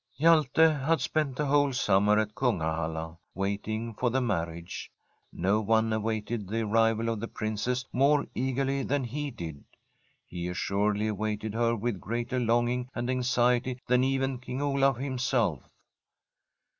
[0.19, 4.89] Hjalte had spent the whole summer at Kunga halla waiting for the marriage.
[5.31, 9.63] No one awaited the arrival of the Princess more eagerly than he did.
[10.25, 15.69] He assuredly awaited her with greater long ing and anxiety than even King Olaf himself.